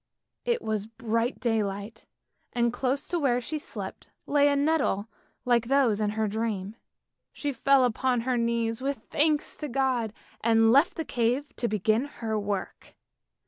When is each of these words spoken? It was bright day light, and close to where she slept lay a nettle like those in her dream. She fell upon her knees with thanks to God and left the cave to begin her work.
It 0.45 0.63
was 0.63 0.87
bright 0.87 1.39
day 1.39 1.63
light, 1.63 2.07
and 2.53 2.73
close 2.73 3.07
to 3.09 3.19
where 3.19 3.39
she 3.39 3.59
slept 3.59 4.09
lay 4.25 4.47
a 4.47 4.55
nettle 4.55 5.07
like 5.45 5.65
those 5.67 6.01
in 6.01 6.09
her 6.17 6.27
dream. 6.27 6.75
She 7.31 7.53
fell 7.53 7.85
upon 7.85 8.21
her 8.21 8.35
knees 8.35 8.81
with 8.81 8.97
thanks 9.11 9.55
to 9.57 9.67
God 9.67 10.11
and 10.43 10.71
left 10.71 10.95
the 10.95 11.05
cave 11.05 11.55
to 11.57 11.67
begin 11.67 12.05
her 12.05 12.39
work. 12.39 12.95